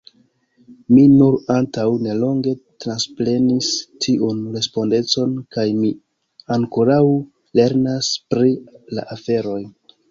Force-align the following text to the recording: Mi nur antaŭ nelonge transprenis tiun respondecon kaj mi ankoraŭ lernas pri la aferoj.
Mi 0.95 1.01
nur 1.17 1.35
antaŭ 1.55 1.83
nelonge 2.05 2.53
transprenis 2.85 3.69
tiun 4.07 4.41
respondecon 4.57 5.39
kaj 5.57 5.69
mi 5.83 5.93
ankoraŭ 6.59 7.01
lernas 7.63 8.13
pri 8.35 8.59
la 8.97 9.09
aferoj. 9.19 9.63